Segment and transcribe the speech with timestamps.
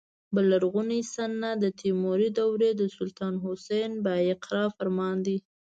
[0.33, 5.37] بل لرغونی سند د تیموري دورې د سلطان حسن بایقرا فرمان دی.